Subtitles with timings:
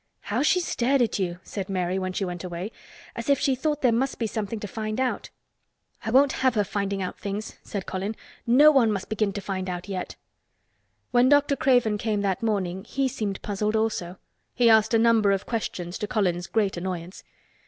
[0.21, 2.71] "How she stared at you!" said Mary when she went away.
[3.15, 5.29] "As if she thought there must be something to find out."
[6.03, 8.15] "I won't have her finding out things," said Colin.
[8.47, 10.15] "No one must begin to find out yet."
[11.11, 11.55] When Dr.
[11.55, 14.17] Craven came that morning he seemed puzzled, also.
[14.55, 17.23] He asked a number of questions, to Colin's great annoyance.